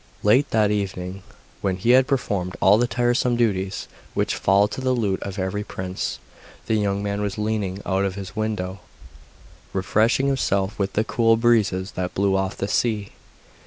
Late 0.23 0.49
that 0.49 0.71
evening, 0.71 1.21
when 1.61 1.75
he 1.77 1.91
had 1.91 2.07
performed 2.07 2.57
all 2.59 2.79
the 2.79 2.87
tiresome 2.87 3.35
duties 3.35 3.87
which 4.15 4.33
fall 4.33 4.67
to 4.67 4.81
the 4.81 4.95
lot 4.95 5.21
of 5.21 5.37
every 5.37 5.63
prince, 5.63 6.17
the 6.65 6.73
young 6.73 7.03
man 7.03 7.21
was 7.21 7.37
leaning 7.37 7.83
out 7.85 8.03
of 8.03 8.15
his 8.15 8.35
window, 8.35 8.79
refreshing 9.73 10.25
himself 10.25 10.79
with 10.79 10.93
the 10.93 11.03
cool 11.03 11.37
breezes 11.37 11.91
that 11.91 12.15
blew 12.15 12.35
off 12.35 12.57
the 12.57 12.67
sea. 12.67 13.09